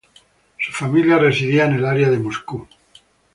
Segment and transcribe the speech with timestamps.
[0.57, 2.67] Su familia residía en el área de Moscú.